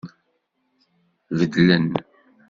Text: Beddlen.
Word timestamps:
Beddlen. 1.37 1.87